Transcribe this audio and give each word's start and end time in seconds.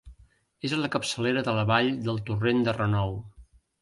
És 0.69 0.73
a 0.77 0.77
la 0.83 0.89
capçalera 0.95 1.43
de 1.49 1.55
la 1.59 1.65
vall 1.73 1.91
del 2.07 2.21
torrent 2.31 2.65
de 2.69 2.75
Renou. 2.79 3.15